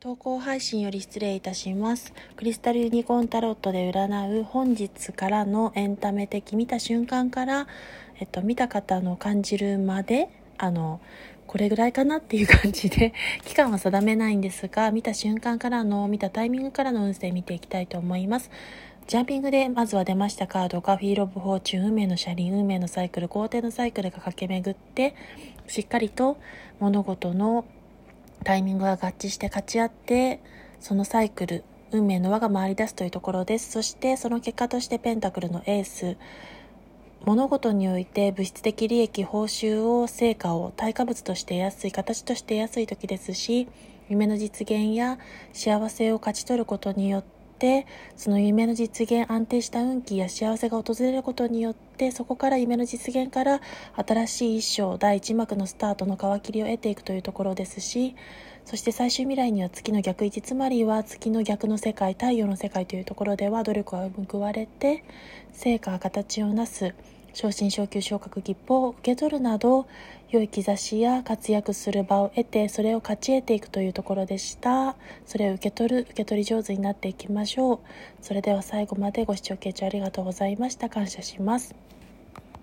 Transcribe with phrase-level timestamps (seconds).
[0.00, 2.12] 投稿配信より失礼いたします。
[2.36, 7.66] クリスタルユニコーンタロットで占う本日からのエンタメ的見た瞬間から、
[8.20, 11.00] えっと、見た方の感じるまで、あの、
[11.48, 13.12] これぐらいかなっていう感じで、
[13.44, 18.52] 期間は定めないんですが、見た瞬間からの、見たタイミングからの運勢見ていきたいと思います。
[19.08, 25.16] ジャンピングでまずは出ましたカードが Wheel of Fortune、運命の車輪、運命のサイクル、皇帝のサイクルが駆け巡って、
[25.66, 26.36] しっかりと
[26.78, 27.64] 物事の
[28.48, 30.40] タイミングが合致して勝ち合って
[30.80, 33.70] そのサイクル運命の輪が回り出すというところです。
[33.70, 36.16] そしてその結果としてペンタクルのエース
[37.26, 43.68] 物事において物質的利益報酬を成果を対価物として得やすい形として得やすい時ですし
[44.08, 45.18] 夢の実現や
[45.52, 47.37] 幸せを勝ち取ることによって
[48.16, 53.60] その夢の実現安定した運気や幸せが訪れることによってそこから夢の実現から
[53.96, 58.14] 新しい一章第1幕のスタートの皮切りを得ていくというところですし
[58.64, 65.02] そして最終未来には月の逆位置つまりは月の逆の世界太陽の世界というところでは努力が報われて
[65.52, 66.94] 成果が形を成す
[67.32, 69.86] 昇進昇級昇格切符を受け取るなど
[70.30, 74.96] 良い兆しや活躍する場を得てそれを勝ち得ていくというところでした。
[75.24, 77.78] それを受け取る受け取り上手になっていきましょう。
[78.20, 80.88] それでは最後までご視聴傾聴ありがとうございました。
[80.88, 81.74] 感謝します。